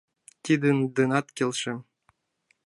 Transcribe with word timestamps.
—Тидын 0.43 0.77
денат 0.95 1.27
келшем. 1.37 1.79